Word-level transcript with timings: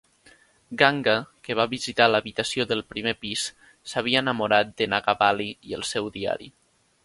Ganga, 0.81 1.13
que 1.47 1.57
va 1.59 1.65
visitar 1.73 2.07
l'habitació 2.13 2.67
del 2.73 2.81
primer 2.95 3.15
pis, 3.27 3.45
s'havia 3.93 4.25
enamorat 4.27 4.75
de 4.83 4.91
Nagavalli 4.95 5.51
i 5.73 5.81
el 5.81 5.89
seu 5.95 6.15
diari. 6.21 6.53